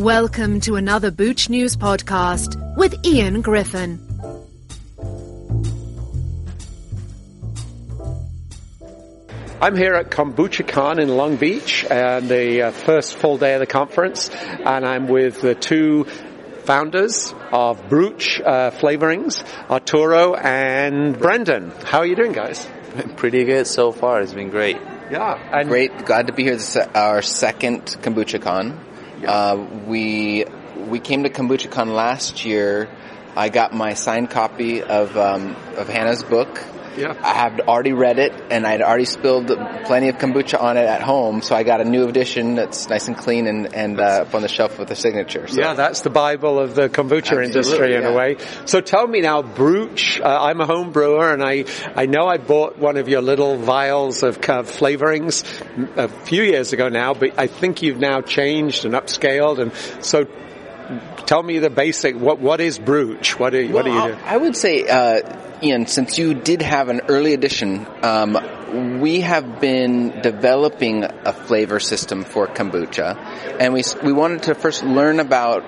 Welcome 0.00 0.60
to 0.60 0.76
another 0.76 1.10
Booch 1.10 1.50
News 1.50 1.76
podcast 1.76 2.74
with 2.74 3.04
Ian 3.04 3.42
Griffin. 3.42 4.00
I'm 9.60 9.76
here 9.76 9.92
at 9.92 10.10
Kombucha 10.10 10.66
Con 10.66 11.00
in 11.00 11.10
Long 11.10 11.36
Beach, 11.36 11.84
and 11.84 12.30
the 12.30 12.62
uh, 12.62 12.70
first 12.70 13.16
full 13.16 13.36
day 13.36 13.52
of 13.52 13.60
the 13.60 13.66
conference, 13.66 14.30
and 14.30 14.86
I'm 14.86 15.06
with 15.06 15.42
the 15.42 15.54
two 15.54 16.04
founders 16.64 17.34
of 17.52 17.90
Brewch 17.90 18.40
uh, 18.40 18.70
Flavorings, 18.70 19.44
Arturo 19.68 20.32
and 20.32 21.18
Brendan. 21.18 21.72
How 21.84 21.98
are 21.98 22.06
you 22.06 22.16
doing, 22.16 22.32
guys? 22.32 22.66
Pretty 23.16 23.44
good 23.44 23.66
so 23.66 23.92
far. 23.92 24.22
It's 24.22 24.32
been 24.32 24.48
great. 24.48 24.78
Yeah, 25.10 25.34
and 25.52 25.68
Great, 25.68 26.06
glad 26.06 26.28
to 26.28 26.32
be 26.32 26.44
here. 26.44 26.56
This 26.56 26.74
is 26.74 26.86
our 26.94 27.20
second 27.20 27.82
Kombucha 28.00 28.40
Con. 28.40 28.86
Uh, 29.24 29.66
we 29.86 30.44
we 30.88 30.98
came 30.98 31.24
to 31.24 31.30
Kombucha 31.30 31.70
Con 31.70 31.92
last 31.92 32.44
year. 32.44 32.88
I 33.36 33.48
got 33.48 33.72
my 33.72 33.94
signed 33.94 34.30
copy 34.30 34.82
of 34.82 35.16
um, 35.16 35.56
of 35.76 35.88
Hannah's 35.88 36.22
book. 36.22 36.62
Yeah. 37.00 37.16
I 37.22 37.34
had 37.34 37.60
already 37.60 37.92
read 37.92 38.18
it, 38.18 38.32
and 38.50 38.66
I'd 38.66 38.82
already 38.82 39.04
spilled 39.04 39.48
plenty 39.84 40.08
of 40.08 40.18
kombucha 40.18 40.60
on 40.60 40.76
it 40.76 40.86
at 40.86 41.02
home. 41.02 41.42
So 41.42 41.54
I 41.54 41.62
got 41.62 41.80
a 41.80 41.84
new 41.84 42.08
edition 42.08 42.54
that's 42.54 42.88
nice 42.88 43.08
and 43.08 43.16
clean 43.16 43.46
and 43.46 43.74
and 43.74 44.00
uh, 44.00 44.20
up 44.20 44.34
on 44.34 44.42
the 44.42 44.48
shelf 44.48 44.78
with 44.78 44.90
a 44.90 44.96
signature. 44.96 45.46
So. 45.48 45.60
Yeah, 45.60 45.74
that's 45.74 46.02
the 46.02 46.10
Bible 46.10 46.58
of 46.58 46.74
the 46.74 46.88
kombucha 46.88 47.16
Absolutely, 47.16 47.46
industry 47.46 47.94
in 47.94 48.04
a 48.04 48.12
way. 48.12 48.36
So 48.66 48.80
tell 48.80 49.06
me 49.06 49.20
now, 49.20 49.42
Brewch, 49.42 50.20
uh, 50.20 50.42
I'm 50.42 50.60
a 50.60 50.66
home 50.66 50.92
brewer 50.92 51.32
and 51.32 51.42
I, 51.42 51.64
I 51.94 52.06
know 52.06 52.26
I 52.26 52.38
bought 52.38 52.78
one 52.78 52.96
of 52.96 53.08
your 53.08 53.22
little 53.22 53.56
vials 53.56 54.22
of 54.22 54.36
uh, 54.38 54.62
flavorings 54.62 55.44
a 55.96 56.08
few 56.08 56.42
years 56.42 56.72
ago 56.72 56.88
now, 56.88 57.14
but 57.14 57.38
I 57.38 57.46
think 57.46 57.82
you've 57.82 57.98
now 57.98 58.20
changed 58.20 58.84
and 58.84 58.94
upscaled 58.94 59.58
and 59.58 59.72
so 60.04 60.26
tell 61.26 61.42
me 61.42 61.58
the 61.58 61.70
basic, 61.70 62.16
what, 62.16 62.40
what 62.40 62.60
is 62.60 62.78
Brewch? 62.78 63.38
What 63.38 63.50
do, 63.50 63.68
what 63.72 63.84
do 63.84 63.92
you 63.92 64.08
do? 64.08 64.14
I 64.24 64.34
I 64.34 64.36
would 64.36 64.56
say, 64.56 64.86
uh, 64.88 65.20
Ian, 65.62 65.86
since 65.86 66.18
you 66.18 66.32
did 66.32 66.62
have 66.62 66.88
an 66.88 67.02
early 67.08 67.34
edition, 67.34 67.86
um, 68.02 69.00
we 69.00 69.20
have 69.20 69.60
been 69.60 70.22
developing 70.22 71.04
a 71.04 71.34
flavor 71.34 71.78
system 71.78 72.24
for 72.24 72.46
kombucha, 72.46 73.16
and 73.60 73.74
we 73.74 73.82
we 74.02 74.12
wanted 74.12 74.44
to 74.44 74.54
first 74.54 74.82
learn 74.82 75.20
about 75.20 75.64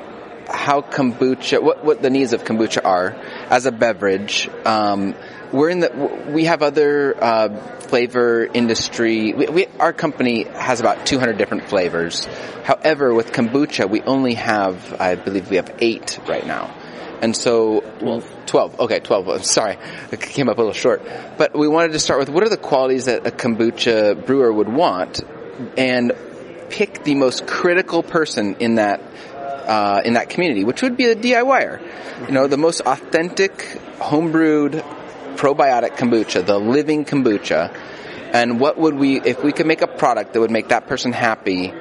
how 0.49 0.81
kombucha, 0.81 1.63
what 1.63 1.85
what 1.85 2.01
the 2.01 2.09
needs 2.09 2.33
of 2.33 2.43
kombucha 2.45 2.83
are 2.83 3.15
as 3.51 3.67
a 3.67 3.73
beverage. 3.73 4.49
Um, 4.65 5.15
we're 5.53 5.69
in 5.69 5.81
the 5.81 5.91
we 6.29 6.47
have 6.47 6.63
other 6.63 7.15
uh, 7.23 7.79
flavor 7.81 8.47
industry. 8.47 9.35
We, 9.35 9.47
we, 9.49 9.67
our 9.79 9.93
company 9.93 10.45
has 10.45 10.81
about 10.81 11.05
200 11.05 11.37
different 11.37 11.65
flavors. 11.65 12.25
However, 12.65 13.13
with 13.13 13.33
kombucha, 13.33 13.91
we 13.91 14.01
only 14.01 14.35
have, 14.35 14.99
I 14.99 15.17
believe, 15.17 15.51
we 15.51 15.57
have 15.57 15.71
eight 15.81 16.19
right 16.27 16.47
now. 16.47 16.75
And 17.21 17.37
so, 17.37 17.81
12. 18.01 18.47
12. 18.47 18.81
Okay, 18.81 19.01
12. 19.01 19.29
I'm 19.29 19.43
sorry. 19.43 19.79
It 20.11 20.21
came 20.21 20.49
up 20.49 20.59
a 20.59 20.61
little 20.61 20.73
short. 20.73 21.03
But 21.39 21.57
we 21.57 21.69
wanted 21.69 21.93
to 21.93 21.99
start 21.99 22.21
with 22.21 22.29
what 22.29 22.43
are 22.43 22.49
the 22.49 22.57
qualities 22.57 23.07
that 23.07 23.27
a 23.27 23.31
kombucha 23.31 24.27
brewer 24.27 24.53
would 24.53 24.69
want 24.69 25.21
and 25.77 26.13
pick 26.71 27.05
the 27.05 27.15
most 27.15 27.47
critical 27.47 28.03
person 28.03 28.57
in 28.57 28.77
that, 28.77 29.01
uh, 29.67 30.03
in 30.05 30.15
that 30.15 30.31
community, 30.31 30.65
which 30.65 30.83
would 30.83 30.97
be 30.97 31.07
a 31.07 31.15
DIYer. 31.15 31.81
You 32.27 32.33
know, 32.33 32.47
the 32.47 32.57
most 32.57 32.81
authentic, 32.81 33.59
homebrewed, 33.99 34.83
probiotic 35.37 35.97
kombucha, 35.97 36.45
the 36.45 36.59
living 36.59 37.05
kombucha. 37.05 37.77
And 38.33 38.59
what 38.59 38.79
would 38.79 38.95
we, 38.95 39.21
if 39.21 39.45
we 39.45 39.53
could 39.53 39.67
make 39.67 39.83
a 39.83 39.87
product 39.87 40.33
that 40.33 40.41
would 40.41 40.51
make 40.51 40.69
that 40.69 40.87
person 40.87 41.13
happy, 41.13 41.73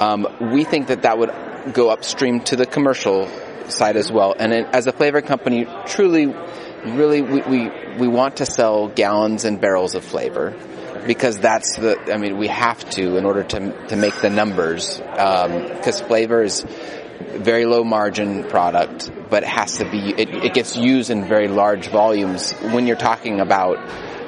um, 0.00 0.26
we 0.52 0.64
think 0.64 0.88
that 0.88 1.02
that 1.02 1.18
would 1.18 1.32
go 1.72 1.88
upstream 1.88 2.40
to 2.40 2.56
the 2.56 2.66
commercial 2.66 3.28
side 3.68 3.96
as 3.96 4.10
well. 4.10 4.34
And 4.38 4.52
as 4.52 4.86
a 4.86 4.92
flavor 4.92 5.22
company, 5.22 5.66
truly, 5.86 6.26
really, 6.26 7.22
we, 7.22 7.40
we, 7.42 7.70
we 7.98 8.08
want 8.08 8.36
to 8.36 8.46
sell 8.46 8.88
gallons 8.88 9.44
and 9.44 9.60
barrels 9.60 9.94
of 9.94 10.04
flavor 10.04 10.54
because 11.06 11.38
that's 11.38 11.76
the, 11.76 12.12
I 12.12 12.16
mean, 12.16 12.38
we 12.38 12.48
have 12.48 12.88
to 12.90 13.16
in 13.16 13.24
order 13.24 13.42
to, 13.42 13.86
to 13.88 13.96
make 13.96 14.20
the 14.20 14.30
numbers, 14.30 14.98
because 14.98 16.00
flavor 16.00 16.42
is 16.42 16.64
very 17.34 17.66
low 17.66 17.84
margin 17.84 18.44
product, 18.44 19.10
but 19.28 19.42
it 19.42 19.48
has 19.48 19.78
to 19.78 19.90
be, 19.90 20.14
it, 20.16 20.30
it 20.30 20.54
gets 20.54 20.76
used 20.76 21.10
in 21.10 21.24
very 21.26 21.48
large 21.48 21.88
volumes 21.88 22.52
when 22.52 22.86
you're 22.86 22.96
talking 22.96 23.40
about, 23.40 23.76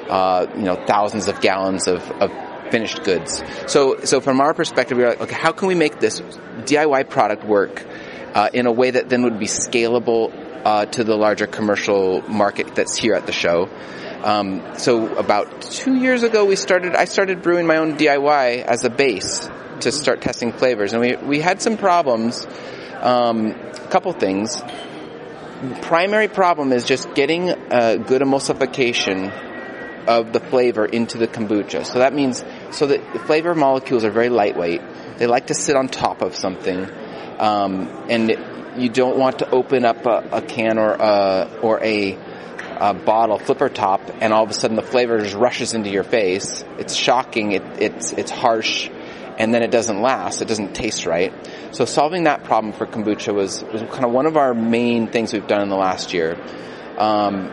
uh, 0.09 0.47
you 0.55 0.63
know, 0.63 0.75
thousands 0.85 1.27
of 1.27 1.41
gallons 1.41 1.87
of, 1.87 1.99
of 2.11 2.31
finished 2.71 3.03
goods. 3.03 3.43
So, 3.67 4.01
so 4.01 4.19
from 4.19 4.41
our 4.41 4.53
perspective, 4.53 4.97
we're 4.97 5.09
like, 5.09 5.21
okay, 5.21 5.35
how 5.35 5.51
can 5.51 5.67
we 5.67 5.75
make 5.75 5.99
this 5.99 6.19
DIY 6.19 7.09
product 7.09 7.45
work 7.45 7.85
uh, 8.37 8.49
in 8.53 8.67
a 8.67 8.71
way 8.71 8.91
that 8.91 9.09
then 9.09 9.23
would 9.23 9.39
be 9.39 9.47
scalable 9.47 10.31
uh, 10.63 10.85
to 10.85 11.03
the 11.03 11.15
larger 11.15 11.47
commercial 11.47 12.21
market 12.29 12.75
that's 12.75 12.95
here 12.95 13.15
at 13.15 13.25
the 13.25 13.31
show? 13.31 13.67
Um, 14.23 14.77
so 14.77 15.15
about 15.17 15.63
two 15.63 15.95
years 15.95 16.21
ago, 16.21 16.45
we 16.45 16.55
started. 16.55 16.93
I 16.95 17.05
started 17.05 17.41
brewing 17.41 17.65
my 17.65 17.77
own 17.77 17.97
DIY 17.97 18.63
as 18.63 18.83
a 18.83 18.91
base 18.91 19.49
to 19.79 19.91
start 19.91 20.21
testing 20.21 20.51
flavors, 20.51 20.93
and 20.93 21.01
we 21.01 21.15
we 21.15 21.39
had 21.39 21.63
some 21.63 21.77
problems. 21.77 22.45
Um, 23.01 23.47
a 23.47 23.87
couple 23.89 24.11
things. 24.13 24.61
Primary 25.81 26.27
problem 26.27 26.71
is 26.73 26.83
just 26.83 27.15
getting 27.15 27.49
a 27.49 27.97
good 27.97 28.21
emulsification 28.21 29.31
of 30.07 30.31
the 30.31 30.39
flavor 30.39 30.85
into 30.85 31.17
the 31.17 31.27
kombucha. 31.27 31.85
So 31.85 31.99
that 31.99 32.13
means, 32.13 32.45
so 32.71 32.85
that 32.85 33.13
the 33.13 33.19
flavor 33.19 33.55
molecules 33.55 34.03
are 34.03 34.11
very 34.11 34.29
lightweight. 34.29 34.81
They 35.17 35.25
like 35.25 35.47
to 35.47 35.55
sit 35.55 35.75
on 35.75 35.87
top 35.87 36.21
of 36.21 36.35
something. 36.35 36.87
Um, 37.39 37.87
and 38.09 38.29
you 38.77 38.89
don't 38.89 39.17
want 39.17 39.39
to 39.39 39.49
open 39.49 39.85
up 39.85 40.05
a, 40.05 40.29
a 40.31 40.41
can 40.41 40.77
or 40.77 40.93
a, 40.93 41.59
or 41.61 41.83
a, 41.83 42.17
a 42.79 42.93
bottle 42.93 43.39
flipper 43.39 43.69
top 43.69 44.01
and 44.21 44.33
all 44.33 44.43
of 44.43 44.49
a 44.49 44.53
sudden 44.53 44.75
the 44.75 44.83
flavor 44.83 45.19
just 45.19 45.35
rushes 45.35 45.73
into 45.73 45.89
your 45.89 46.03
face. 46.03 46.63
It's 46.77 46.95
shocking. 46.95 47.53
It, 47.53 47.63
it's, 47.79 48.11
it's 48.11 48.31
harsh 48.31 48.89
and 49.37 49.53
then 49.53 49.61
it 49.61 49.71
doesn't 49.71 50.01
last. 50.01 50.41
It 50.41 50.47
doesn't 50.47 50.73
taste 50.73 51.05
right. 51.05 51.33
So 51.71 51.85
solving 51.85 52.23
that 52.23 52.43
problem 52.43 52.73
for 52.73 52.87
kombucha 52.87 53.33
was, 53.33 53.63
was 53.63 53.81
kind 53.83 54.05
of 54.05 54.11
one 54.11 54.25
of 54.25 54.35
our 54.35 54.53
main 54.53 55.07
things 55.07 55.33
we've 55.33 55.47
done 55.47 55.61
in 55.61 55.69
the 55.69 55.77
last 55.77 56.13
year. 56.13 56.37
Um, 56.97 57.51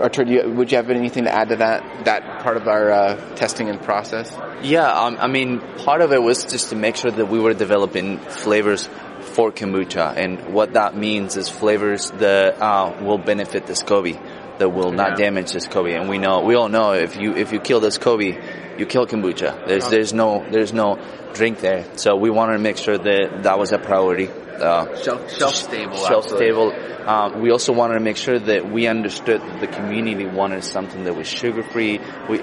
Artur, 0.00 0.24
do 0.24 0.32
you, 0.32 0.50
would 0.50 0.70
you 0.70 0.76
have 0.76 0.88
anything 0.90 1.24
to 1.24 1.34
add 1.34 1.48
to 1.48 1.56
that 1.56 2.04
that 2.04 2.42
part 2.42 2.56
of 2.56 2.68
our 2.68 2.90
uh, 2.90 3.34
testing 3.34 3.68
and 3.68 3.80
process? 3.82 4.30
Yeah, 4.62 4.86
um, 4.90 5.16
I 5.20 5.26
mean, 5.28 5.60
part 5.78 6.00
of 6.00 6.12
it 6.12 6.22
was 6.22 6.44
just 6.44 6.70
to 6.70 6.76
make 6.76 6.96
sure 6.96 7.10
that 7.10 7.26
we 7.26 7.40
were 7.40 7.54
developing 7.54 8.18
flavors 8.18 8.88
for 9.20 9.50
kombucha, 9.50 10.16
and 10.16 10.52
what 10.54 10.74
that 10.74 10.96
means 10.96 11.36
is 11.36 11.48
flavors 11.48 12.10
that 12.12 12.60
uh, 12.60 12.94
will 13.02 13.18
benefit 13.18 13.66
the 13.66 13.72
SCOBY, 13.72 14.58
that 14.58 14.68
will 14.68 14.92
not 14.92 15.18
Yeah. 15.18 15.24
damage 15.26 15.52
the 15.52 15.58
SCOBY. 15.60 15.98
And 15.98 16.08
we 16.08 16.18
know, 16.18 16.40
we 16.42 16.54
all 16.54 16.68
know, 16.68 16.92
if 16.92 17.16
you 17.16 17.34
if 17.34 17.52
you 17.52 17.58
kill 17.60 17.80
the 17.80 17.88
SCOBY, 17.90 18.78
you 18.78 18.86
kill 18.86 19.06
kombucha. 19.06 19.66
There's 19.66 19.88
there's 19.88 20.12
no 20.12 20.44
there's 20.50 20.72
no 20.72 20.98
drink 21.32 21.60
there. 21.60 21.84
So 21.96 22.16
we 22.16 22.30
wanted 22.30 22.54
to 22.54 22.58
make 22.60 22.76
sure 22.76 22.96
that 22.98 23.42
that 23.42 23.58
was 23.58 23.72
a 23.72 23.78
priority. 23.78 24.28
Uh, 24.60 25.02
Shelf, 25.02 25.36
shelf 25.36 25.54
stable. 25.54 25.96
shelf 26.06 26.28
stable. 26.28 26.72
Um, 27.06 27.40
we 27.42 27.50
also 27.50 27.72
wanted 27.72 27.94
to 27.94 28.00
make 28.00 28.16
sure 28.16 28.38
that 28.38 28.70
we 28.70 28.86
understood 28.86 29.40
that 29.40 29.60
the 29.60 29.66
community 29.66 30.24
wanted 30.26 30.64
something 30.64 31.04
that 31.04 31.14
was 31.14 31.26
sugar 31.26 31.62
free. 31.62 32.00
We 32.28 32.40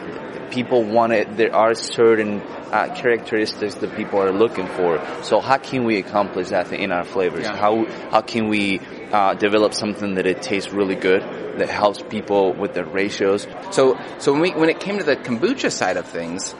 people 0.51 0.83
wanted 0.83 1.38
there 1.38 1.55
are 1.55 1.73
certain 1.73 2.41
uh, 2.41 2.94
characteristics 2.94 3.75
that 3.75 3.95
people 3.95 4.19
are 4.19 4.31
looking 4.31 4.67
for. 4.67 5.03
So 5.23 5.39
how 5.39 5.57
can 5.57 5.85
we 5.85 5.97
accomplish 5.97 6.49
that 6.49 6.72
in 6.73 6.91
our 6.91 7.05
flavors? 7.05 7.45
Yeah. 7.45 7.55
How 7.55 7.85
how 8.11 8.22
can 8.22 8.49
we 8.49 8.79
uh, 9.11 9.33
develop 9.35 9.73
something 9.73 10.16
that 10.16 10.28
it 10.28 10.41
tastes 10.41 10.72
really 10.72 10.95
good 10.95 11.22
that 11.57 11.69
helps 11.69 12.01
people 12.03 12.53
with 12.53 12.73
their 12.73 12.85
ratios? 12.85 13.47
So, 13.72 13.97
so 14.19 14.33
when 14.33 14.41
we 14.41 14.51
when 14.51 14.69
it 14.69 14.79
came 14.79 14.97
to 14.99 15.03
the 15.03 15.16
kombucha 15.16 15.72
side 15.72 15.97
of 15.97 16.05
things, 16.05 16.53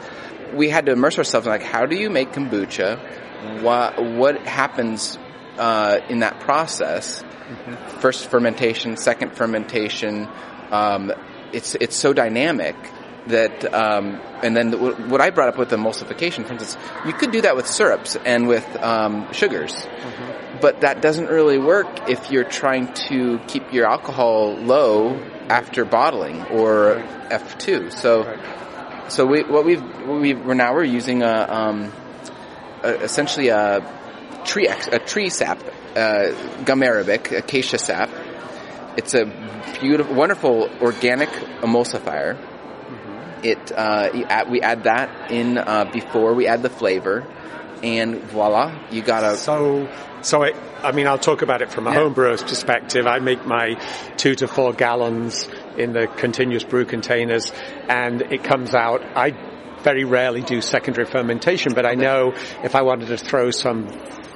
we 0.54 0.68
had 0.68 0.86
to 0.86 0.92
immerse 0.92 1.18
ourselves 1.18 1.46
in 1.46 1.52
like, 1.52 1.62
how 1.62 1.86
do 1.86 1.96
you 1.96 2.10
make 2.10 2.32
kombucha? 2.32 3.62
What 3.62 4.02
what 4.02 4.38
happens 4.46 5.18
uh, 5.58 6.00
in 6.08 6.20
that 6.20 6.40
process? 6.40 7.24
First 8.00 8.28
fermentation, 8.28 8.96
second 8.96 9.36
fermentation. 9.36 10.28
Um, 10.70 11.12
it's 11.52 11.74
it's 11.74 11.96
so 11.96 12.12
dynamic 12.12 12.76
that, 13.26 13.72
um, 13.72 14.20
and 14.42 14.56
then 14.56 14.70
the, 14.70 14.78
what 14.78 15.20
I 15.20 15.30
brought 15.30 15.48
up 15.48 15.58
with 15.58 15.70
emulsification, 15.70 16.44
for 16.46 16.54
instance, 16.54 16.76
you 17.06 17.12
could 17.12 17.30
do 17.30 17.42
that 17.42 17.54
with 17.54 17.66
syrups 17.66 18.16
and 18.16 18.48
with 18.48 18.66
um, 18.82 19.32
sugars 19.32 19.86
but 20.62 20.82
that 20.82 21.02
doesn't 21.02 21.26
really 21.26 21.58
work 21.58 22.08
if 22.08 22.30
you're 22.30 22.44
trying 22.44 22.90
to 22.94 23.40
keep 23.48 23.72
your 23.72 23.84
alcohol 23.84 24.54
low 24.54 25.20
after 25.48 25.84
bottling 25.84 26.40
or 26.46 27.04
F2. 27.30 27.92
So, 27.92 28.38
so 29.08 29.26
we, 29.26 29.42
what 29.42 29.64
we've, 29.64 29.82
we, 30.06 30.34
we're 30.34 30.54
now 30.54 30.72
we're 30.72 30.84
using 30.84 31.22
a, 31.22 31.46
um, 31.50 31.92
a, 32.84 32.94
essentially 33.02 33.48
a 33.48 33.80
tree 34.52 34.66
a 34.68 34.98
tree 34.98 35.30
sap, 35.30 35.58
uh, 35.96 36.62
gum 36.64 36.82
arabic, 36.82 37.32
acacia 37.32 37.78
sap. 37.78 38.10
It's 38.98 39.14
a 39.14 39.24
beautiful, 39.80 40.14
wonderful 40.14 40.68
organic 40.82 41.30
emulsifier. 41.62 42.36
It 43.42 43.72
uh, 43.72 44.44
we 44.50 44.60
add 44.60 44.84
that 44.84 45.30
in 45.32 45.56
uh, 45.56 45.90
before 45.90 46.34
we 46.34 46.46
add 46.46 46.62
the 46.62 46.68
flavor 46.68 47.26
and 47.82 48.20
voila, 48.30 48.78
you 48.90 49.02
got 49.02 49.24
a. 49.24 49.36
So, 49.36 49.88
so 50.20 50.42
it, 50.42 50.54
I 50.82 50.92
mean, 50.92 51.06
I'll 51.08 51.18
talk 51.18 51.42
about 51.42 51.62
it 51.62 51.72
from 51.72 51.86
a 51.86 51.90
Yeah. 51.90 51.96
home 52.00 52.12
brewer's 52.12 52.42
perspective. 52.42 53.06
I 53.06 53.18
make 53.18 53.44
my 53.46 53.74
two 54.18 54.34
to 54.36 54.46
four 54.46 54.72
gallons 54.74 55.48
in 55.78 55.92
the 55.92 56.06
continuous 56.06 56.62
brew 56.62 56.84
containers 56.84 57.50
and 57.88 58.20
it 58.20 58.44
comes 58.44 58.74
out. 58.74 59.00
I 59.16 59.32
very 59.82 60.04
rarely 60.04 60.42
do 60.42 60.60
secondary 60.60 61.06
fermentation, 61.06 61.72
but 61.74 61.84
I 61.84 61.94
know 61.94 62.34
if 62.62 62.76
I 62.76 62.82
wanted 62.82 63.08
to 63.08 63.16
throw 63.16 63.50
some 63.50 63.88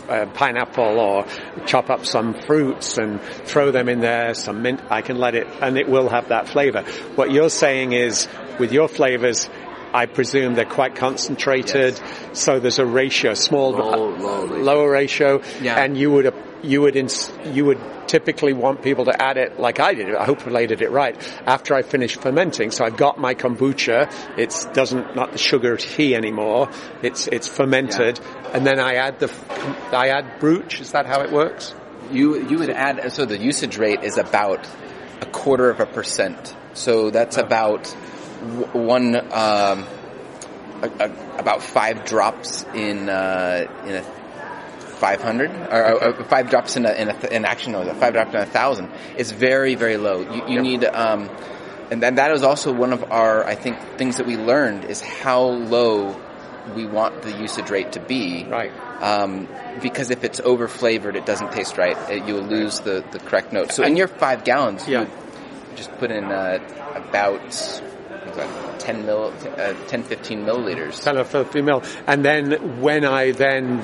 uh, 0.09 0.27
pineapple 0.35 0.99
or 0.99 1.27
chop 1.67 1.91
up 1.91 2.05
some 2.07 2.35
fruits 2.47 2.99
and 2.99 3.21
throw 3.21 3.71
them 3.71 3.89
in 3.89 4.01
there, 4.01 4.35
some 4.35 4.63
mint, 4.63 4.81
I 4.91 5.03
can 5.03 5.19
let 5.19 5.35
it, 5.35 5.47
and 5.61 5.77
it 5.79 5.89
will 5.89 6.09
have 6.09 6.29
that 6.29 6.49
flavor. 6.49 6.83
What 7.15 7.31
you're 7.31 7.51
saying 7.51 7.93
is, 7.93 8.29
with 8.59 8.73
your 8.73 8.89
flavors, 8.89 9.49
I 9.95 10.07
presume 10.07 10.55
they're 10.55 10.65
quite 10.67 10.95
concentrated, 10.97 11.99
so 12.33 12.59
there's 12.61 12.79
a 12.79 12.85
ratio, 12.87 13.35
small, 13.35 13.73
Low- 13.73 14.11
low 14.11 14.43
ratio. 14.47 14.63
lower 14.65 14.91
ratio, 14.91 15.43
Yeah. 15.61 15.83
and 15.83 15.97
you 15.97 16.11
would 16.11 16.27
you 16.67 16.83
would 16.83 16.97
ins- 16.97 17.31
you 17.53 17.65
would 17.65 17.81
typically 18.07 18.53
want 18.53 18.83
people 18.83 19.05
to 19.07 19.23
add 19.23 19.37
it 19.37 19.59
like 19.59 19.81
I 19.81 19.95
did. 19.95 20.15
I 20.15 20.25
hope 20.25 20.47
I 20.47 20.67
did 20.67 20.83
it 20.83 20.91
right 20.91 21.17
after 21.47 21.75
I 21.75 21.83
finished 21.83 22.21
fermenting. 22.21 22.71
So 22.71 22.85
I've 22.85 22.97
got 22.97 23.19
my 23.19 23.35
kombucha. 23.35 24.13
It's 24.37 24.65
doesn't 24.67 25.17
not 25.17 25.33
the 25.33 25.39
sugar 25.39 25.77
tea 25.77 26.15
anymore. 26.15 26.71
It's 27.03 27.27
it's 27.29 27.49
fermented, 27.49 28.21
and 28.53 28.67
then 28.67 28.79
I 28.79 28.95
add 28.95 29.19
the 29.19 29.33
I 29.93 30.09
add 30.09 30.41
Brewch. 30.41 30.81
Is 30.81 30.93
that 30.93 31.07
how 31.07 31.23
it 31.23 31.33
works? 31.33 31.75
You 32.11 32.49
you 32.49 32.59
would 32.59 32.71
add 32.71 33.13
so 33.13 33.25
the 33.25 33.39
usage 33.39 33.79
rate 33.79 34.03
is 34.03 34.19
about 34.19 34.67
a 35.21 35.27
quarter 35.27 35.71
of 35.71 35.81
a 35.81 35.87
percent. 35.87 36.55
So 36.75 37.11
that's 37.11 37.39
about 37.39 37.95
w- 38.41 38.87
one 38.87 39.17
um, 39.33 39.87
a, 40.83 40.91
a, 41.01 41.39
about 41.39 41.63
five 41.63 42.05
drops 42.05 42.65
in 42.75 43.09
uh, 43.09 43.67
in 43.87 43.97
a 43.97 44.26
500 44.97 45.51
or 45.51 46.03
uh, 46.21 46.25
five 46.25 46.51
drops 46.51 46.77
in 46.77 46.87
a 46.87 46.93
in, 46.93 47.09
a, 47.11 47.27
in 47.29 47.45
action 47.45 47.73
no, 47.73 47.85
five 47.95 48.13
drops 48.15 48.35
in 48.35 48.41
a 48.41 48.47
thousand 48.47 48.91
is 49.17 49.31
very 49.33 49.75
very 49.75 49.97
low. 49.97 50.21
You, 50.21 50.49
you 50.55 50.63
need 50.63 50.85
um, 50.85 51.29
and 51.91 52.03
then 52.03 52.17
that 52.17 52.33
is 52.33 52.43
also 52.43 52.73
one 52.73 52.93
of 52.93 53.11
our 53.13 53.45
I 53.45 53.55
think 53.55 53.79
things 53.99 54.17
that 54.17 54.27
we 54.27 54.37
learned 54.37 54.85
is 54.85 55.01
how 55.01 55.43
low 55.43 56.21
we 56.75 56.85
want 56.85 57.23
the 57.23 57.31
usage 57.31 57.71
rate 57.71 57.93
to 57.93 58.01
be 58.01 58.45
Right. 58.45 58.73
um, 59.01 59.47
because 59.81 60.11
if 60.11 60.25
it's 60.25 60.41
over 60.41 60.67
flavored, 60.67 61.15
it 61.15 61.25
doesn't 61.25 61.53
taste 61.53 61.79
right. 61.79 61.97
It, 62.11 62.27
you'll 62.27 62.43
lose 62.43 62.81
the, 62.81 63.05
the 63.13 63.21
correct 63.21 63.53
note. 63.53 63.71
So 63.71 63.85
in 63.85 63.97
your 63.97 64.09
five 64.09 64.43
gallons, 64.43 64.89
Yeah. 64.89 65.03
you 65.03 65.09
just 65.77 65.93
put 65.99 66.11
in 66.11 66.25
uh, 66.25 66.59
about 66.97 67.41
10 68.81 69.07
mil, 69.07 69.33
uh, 69.57 69.75
10, 69.87 70.03
15 70.03 70.45
milliliters. 70.45 71.05
Kind 71.05 71.19
of 71.19 71.29
50 71.29 71.63
mil. 71.63 71.85
And 72.09 72.25
then 72.25 72.81
when 72.81 73.05
I 73.05 73.31
then 73.31 73.83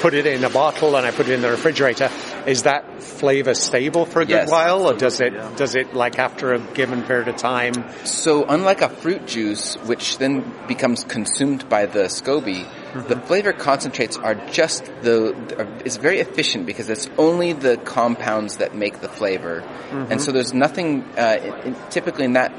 put 0.00 0.14
it 0.14 0.26
in 0.26 0.44
a 0.44 0.50
bottle 0.50 0.96
and 0.96 1.06
I 1.06 1.10
put 1.10 1.28
it 1.28 1.32
in 1.34 1.42
the 1.42 1.50
refrigerator, 1.50 2.10
is 2.46 2.62
that 2.64 3.02
flavor 3.02 3.54
stable 3.54 4.06
for 4.06 4.20
a 4.22 4.24
good 4.26 4.32
Yes. 4.46 4.50
while, 4.50 4.86
or 4.88 4.94
does 4.94 5.20
it 5.20 5.32
does 5.56 5.74
it 5.74 5.94
like 5.94 6.18
after 6.18 6.54
a 6.54 6.58
given 6.74 7.02
period 7.02 7.28
of 7.28 7.36
time? 7.36 7.74
So 8.04 8.44
unlike 8.44 8.80
a 8.82 8.88
fruit 8.88 9.26
juice, 9.26 9.74
which 9.86 10.18
then 10.18 10.44
becomes 10.66 11.04
consumed 11.04 11.68
by 11.68 11.86
the 11.86 12.04
SCOBY, 12.08 12.66
the 13.08 13.16
flavor 13.20 13.52
concentrates 13.52 14.16
are 14.16 14.34
just 14.50 14.84
the, 15.02 15.34
are- 15.58 15.68
it's 15.84 15.96
very 15.96 16.20
efficient 16.20 16.66
because 16.66 16.88
it's 16.88 17.08
only 17.18 17.52
the 17.52 17.76
compounds 17.76 18.56
that 18.58 18.74
make 18.74 19.00
the 19.00 19.08
flavor. 19.08 19.60
And 19.90 20.20
so 20.22 20.32
there's 20.32 20.54
nothing, 20.54 21.02
uh, 21.16 21.60
in, 21.64 21.76
typically 21.90 22.24
in 22.24 22.32
that, 22.34 22.52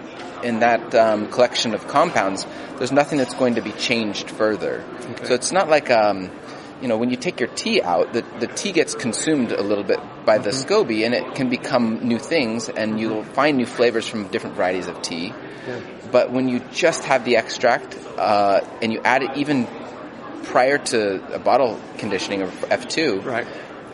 in 0.43 0.59
that 0.59 0.93
um, 0.95 1.27
collection 1.31 1.73
of 1.73 1.87
compounds, 1.87 2.45
there's 2.77 2.91
nothing 2.91 3.17
that's 3.17 3.33
going 3.33 3.55
to 3.55 3.61
be 3.61 3.71
changed 3.73 4.29
further. 4.29 4.83
So 5.23 5.33
it's 5.33 5.51
not 5.51 5.67
like, 5.69 5.89
um, 5.89 6.29
you 6.81 6.87
know, 6.87 6.97
when 6.97 7.09
you 7.09 7.17
take 7.17 7.39
your 7.39 7.49
tea 7.49 7.81
out, 7.81 8.13
the, 8.13 8.23
the 8.39 8.47
tea 8.47 8.71
gets 8.71 8.95
consumed 8.95 9.51
a 9.51 9.61
little 9.61 9.83
bit 9.83 9.99
by 10.25 10.37
the 10.37 10.51
SCOBY 10.51 11.05
and 11.05 11.13
it 11.13 11.35
can 11.35 11.49
become 11.49 12.07
new 12.07 12.19
things 12.19 12.69
and 12.69 12.99
you'll 12.99 13.23
find 13.23 13.57
new 13.57 13.65
flavors 13.65 14.07
from 14.07 14.27
different 14.27 14.55
varieties 14.55 14.87
of 14.87 15.01
tea. 15.01 15.33
But 16.11 16.31
when 16.31 16.47
you 16.47 16.61
just 16.71 17.03
have 17.03 17.25
the 17.25 17.35
extract, 17.37 17.95
uh, 18.17 18.61
and 18.81 18.91
you 18.91 19.01
add 19.03 19.23
it 19.23 19.37
even 19.37 19.67
prior 20.43 20.77
to 20.77 21.33
a 21.33 21.39
bottle 21.39 21.79
conditioning 21.97 22.41
of 22.41 22.49
F2, 22.69 23.23
Right. 23.23 23.47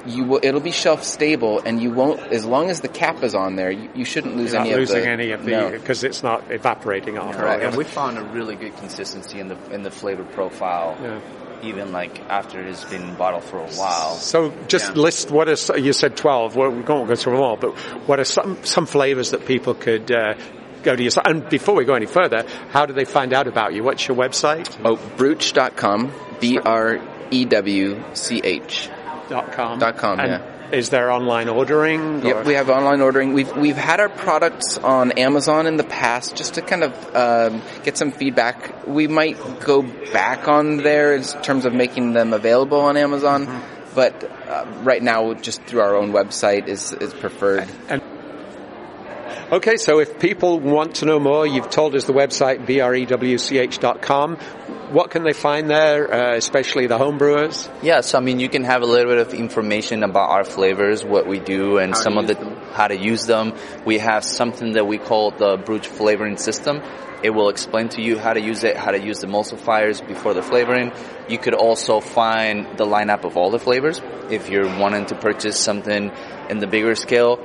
You 0.07 0.23
will, 0.25 0.39
it'll 0.43 0.61
be 0.61 0.69
shelf 0.71 1.03
stable 1.03 1.59
and 1.65 1.81
you 1.81 1.89
won't, 1.91 2.19
as 2.31 2.45
long 2.45 2.69
as 2.69 2.81
the 2.81 2.87
cap 2.87 3.23
is 3.23 3.33
on 3.33 3.55
there, 3.55 3.71
you, 3.71 3.89
you 3.95 4.05
shouldn't 4.05 4.37
lose 4.37 4.51
You're 4.53 4.61
not 4.61 4.67
any 4.67 4.75
losing 4.77 4.97
of 4.97 5.03
the, 5.03 5.09
any 5.09 5.31
of 5.31 5.43
the 5.45 5.51
no. 5.51 5.71
because 5.71 6.03
it's 6.03 6.21
not 6.21 6.51
evaporating 6.51 7.17
off. 7.17 7.35
Correct. 7.35 7.63
And 7.63 7.75
we 7.75 7.85
found 7.85 8.19
a 8.19 8.23
really 8.23 8.55
good 8.55 8.75
consistency 8.77 9.39
in 9.39 9.47
the 9.47 9.57
in 9.73 9.81
the 9.81 9.89
flavor 9.89 10.23
profile, 10.23 10.95
Yeah. 11.01 11.19
even 11.67 11.91
like 11.91 12.19
after 12.29 12.61
it's 12.61 12.83
been 12.85 13.15
bottled 13.15 13.45
for 13.45 13.57
a 13.57 13.65
while. 13.67 14.13
So 14.15 14.53
just 14.67 14.89
Yeah. 14.95 15.01
list 15.01 15.31
what 15.31 15.49
is 15.49 15.71
you 15.75 15.91
said 15.93 16.15
twelve. 16.15 16.55
Well, 16.55 16.69
we 16.69 16.81
won't 16.81 17.07
go 17.07 17.15
through 17.15 17.33
them 17.33 17.41
all, 17.41 17.55
but 17.57 17.75
what 18.07 18.19
are 18.19 18.25
some 18.25 18.59
some 18.63 18.85
flavors 18.85 19.31
that 19.31 19.47
people 19.47 19.73
could 19.73 20.11
uh, 20.11 20.35
go 20.83 20.95
to 20.95 21.01
your 21.01 21.09
site? 21.09 21.25
And 21.27 21.49
before 21.49 21.73
we 21.73 21.83
go 21.83 21.95
any 21.95 22.05
further, 22.05 22.45
how 22.69 22.85
do 22.85 22.93
they 22.93 23.05
find 23.05 23.33
out 23.33 23.47
about 23.47 23.73
you? 23.73 23.83
What's 23.83 24.07
your 24.07 24.15
website? 24.17 24.69
Oh, 24.85 24.97
brewch.com, 25.17 26.11
B-R-E-W-C-H. 26.39 28.89
Dot 29.29 29.51
com. 29.51 29.79
Dot 29.79 29.97
com, 29.97 30.19
And 30.19 30.29
yeah. 30.31 30.51
Is 30.71 30.89
there 30.89 31.11
online 31.11 31.47
ordering? 31.47 32.23
or- 32.23 32.27
Yep, 32.27 32.45
we 32.45 32.53
have 32.55 32.69
online 32.71 32.99
ordering. 33.01 33.33
We've 33.33 33.55
we've 33.55 33.77
had 33.77 33.99
our 33.99 34.09
products 34.09 34.77
on 34.79 35.11
Amazon 35.13 35.67
in 35.67 35.77
the 35.77 35.83
past 35.83 36.35
just 36.35 36.55
to 36.55 36.61
kind 36.63 36.83
of 36.83 37.15
um, 37.15 37.61
get 37.83 37.97
some 37.97 38.11
feedback. 38.11 38.87
We 38.87 39.07
might 39.07 39.37
go 39.59 39.83
back 40.11 40.47
on 40.47 40.77
there 40.77 41.15
in 41.15 41.23
terms 41.43 41.65
of 41.65 41.73
making 41.73 42.13
them 42.13 42.33
available 42.33 42.79
on 42.81 42.97
Amazon, 42.97 43.61
but 43.93 44.23
uh, 44.49 44.65
right 44.81 45.03
now 45.03 45.35
just 45.35 45.61
through 45.63 45.81
our 45.81 45.95
own 45.95 46.11
website 46.11 46.67
is 46.67 46.93
is 46.93 47.13
preferred. 47.13 47.67
Okay, 49.51 49.77
so 49.77 49.99
if 49.99 50.17
people 50.19 50.59
want 50.59 50.95
to 50.95 51.05
know 51.05 51.19
more, 51.19 51.45
you've 51.45 51.69
told 51.69 51.93
us 51.93 52.05
the 52.05 52.13
website 52.13 52.65
brewch.com. 52.65 54.37
What 54.91 55.11
can 55.11 55.23
they 55.23 55.33
find 55.33 55.69
there, 55.69 56.13
uh, 56.13 56.35
especially 56.35 56.87
the 56.87 56.97
homebrewers? 56.97 57.69
Yeah, 57.81 58.01
so 58.01 58.17
I 58.17 58.21
mean, 58.21 58.39
you 58.39 58.49
can 58.49 58.63
have 58.63 58.81
a 58.81 58.85
little 58.85 59.11
bit 59.11 59.27
of 59.27 59.33
information 59.33 60.03
about 60.03 60.29
our 60.29 60.43
flavors, 60.43 61.03
what 61.03 61.27
we 61.27 61.39
do, 61.39 61.77
and 61.77 61.93
How 61.93 62.01
some 62.01 62.17
of 62.17 62.27
the 62.27 62.35
them. 62.35 62.55
How 62.75 62.87
to 62.87 62.97
use 63.11 63.25
them. 63.25 63.53
We 63.85 63.99
have 63.99 64.23
something 64.23 64.73
that 64.73 64.85
we 64.85 64.97
call 64.97 65.31
the 65.31 65.57
Brewch 65.57 65.85
flavoring 65.87 66.37
system. 66.37 66.81
It 67.23 67.29
will 67.31 67.49
explain 67.49 67.87
to 67.95 68.01
you 68.01 68.19
how 68.19 68.33
to 68.33 68.41
use 68.41 68.63
it, 68.63 68.75
how 68.77 68.91
to 68.91 68.99
use 69.01 69.19
the 69.21 69.27
emulsifiers 69.27 70.05
before 70.05 70.33
the 70.35 70.43
flavoring. 70.43 70.91
You 71.29 71.37
could 71.39 71.55
also 71.55 71.99
find 72.01 72.67
the 72.77 72.85
lineup 72.85 73.23
of 73.23 73.37
all 73.37 73.49
the 73.49 73.57
flavors. 73.57 73.99
If 74.29 74.49
you're 74.49 74.67
wanting 74.83 75.05
to 75.07 75.15
purchase 75.15 75.57
something 75.57 76.11
in 76.49 76.59
the 76.59 76.67
bigger 76.67 76.93
scale, 76.95 77.37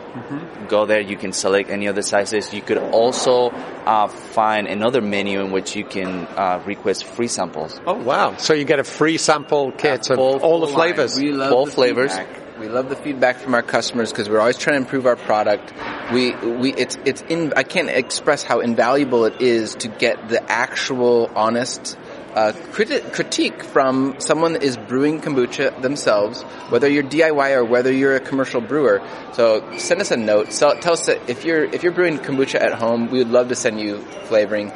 go 0.69 0.85
there. 0.87 1.01
You 1.01 1.17
can 1.17 1.33
select 1.33 1.71
any 1.71 1.87
of 1.87 1.95
the 1.95 2.03
sizes. 2.03 2.53
You 2.53 2.61
could 2.63 2.79
also 2.79 3.51
uh, 3.51 4.09
find 4.09 4.67
another 4.67 5.01
menu 5.01 5.41
in 5.41 5.51
which 5.53 5.77
you 5.77 5.85
can 5.85 6.27
uh, 6.27 6.63
request 6.67 7.05
free 7.05 7.29
samples. 7.29 7.81
Oh 7.87 7.95
wow! 7.95 8.37
So 8.37 8.53
you 8.55 8.65
get 8.65 8.81
a 8.81 8.85
free 8.85 9.17
sample 9.19 9.73
kit 9.73 10.11
of 10.11 10.17
full- 10.17 10.41
all 10.41 10.61
the 10.61 10.67
flavors. 10.67 11.19
We 11.19 11.33
love 11.33 11.51
Full 11.51 11.67
the 11.67 11.71
flavors. 11.73 12.13
feedback. 12.17 12.40
We 12.61 12.69
love 12.69 12.91
the 12.91 12.97
feedback 12.97 13.39
from 13.39 13.55
our 13.55 13.63
customers 13.63 14.13
because 14.13 14.29
we're 14.29 14.39
always 14.39 14.59
trying 14.59 14.75
to 14.75 14.83
improve 14.83 15.07
our 15.07 15.17
product. 15.17 15.73
We 16.13 16.35
we 16.35 16.75
it's 16.75 16.99
it's 17.07 17.23
in 17.23 17.55
I 17.57 17.63
can't 17.63 17.89
express 17.89 18.43
how 18.43 18.61
invaluable 18.61 19.25
it 19.25 19.41
is 19.41 19.77
to 19.77 19.89
get 19.89 20.29
the 20.29 20.43
actual 20.53 21.31
honest 21.35 21.97
uh, 22.35 22.53
criti- 22.73 23.15
critique 23.15 23.63
from 23.65 24.17
someone 24.19 24.53
that 24.53 24.63
is 24.63 24.77
brewing 24.77 25.23
kombucha 25.23 25.81
themselves, 25.81 26.43
whether 26.69 26.87
you're 26.87 27.03
DIY 27.03 27.57
or 27.57 27.65
whether 27.65 27.91
you're 27.91 28.17
a 28.17 28.21
commercial 28.21 28.61
brewer. 28.61 29.01
So 29.33 29.79
send 29.79 30.03
us 30.03 30.11
a 30.11 30.19
note. 30.19 30.53
So, 30.53 30.79
tell 30.79 30.93
us 30.93 31.07
that 31.07 31.31
if 31.31 31.47
you're 31.47 31.65
if 31.65 31.83
you're 31.83 31.93
brewing 31.93 32.19
kombucha 32.19 32.61
at 32.61 32.75
home, 32.75 33.11
we 33.11 33.21
would 33.21 33.31
love 33.31 33.49
to 33.49 33.55
send 33.55 33.81
you 33.81 34.03
flavoring. 34.25 34.71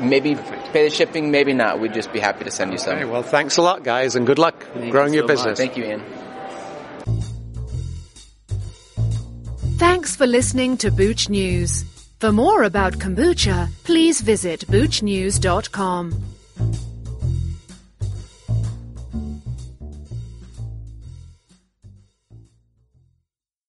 Maybe 0.00 0.34
pay 0.34 0.88
the 0.88 0.90
shipping, 0.90 1.30
maybe 1.30 1.52
not. 1.52 1.78
We'd 1.78 1.94
just 1.94 2.12
be 2.12 2.18
happy 2.18 2.42
to 2.42 2.50
send 2.50 2.72
you 2.72 2.78
some. 2.78 2.96
Okay, 2.96 3.04
well, 3.04 3.22
thanks 3.22 3.56
a 3.56 3.62
lot, 3.62 3.84
guys, 3.84 4.16
and 4.16 4.26
good 4.26 4.40
luck 4.40 4.66
growing 4.90 5.14
you 5.14 5.20
your 5.20 5.28
so 5.28 5.34
business. 5.34 5.58
Thank 5.58 5.76
you, 5.76 5.84
Ian. 5.84 6.02
Thanks 9.80 10.14
for 10.14 10.26
listening 10.26 10.76
to 10.76 10.90
Booch 10.90 11.30
News. 11.30 11.84
For 12.18 12.30
more 12.30 12.64
about 12.64 12.98
kombucha, 12.98 13.72
please 13.82 14.20
visit 14.20 14.60
boochnews.com. 14.68 16.39